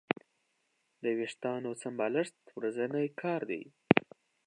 د 1.03 1.05
وېښتیانو 1.17 1.71
سمبالښت 1.81 2.37
ورځنی 2.57 3.07
کار 3.21 3.41
دی. 3.49 3.63